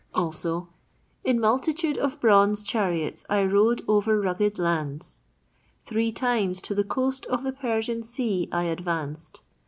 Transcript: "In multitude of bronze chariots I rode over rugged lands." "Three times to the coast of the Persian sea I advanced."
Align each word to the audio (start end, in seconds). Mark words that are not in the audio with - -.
"In 1.23 1.39
multitude 1.39 1.95
of 1.95 2.19
bronze 2.19 2.63
chariots 2.63 3.23
I 3.29 3.43
rode 3.43 3.83
over 3.87 4.19
rugged 4.19 4.57
lands." 4.57 5.21
"Three 5.85 6.11
times 6.11 6.59
to 6.63 6.73
the 6.73 6.83
coast 6.83 7.27
of 7.27 7.43
the 7.43 7.51
Persian 7.53 8.01
sea 8.01 8.49
I 8.51 8.63
advanced." 8.63 9.41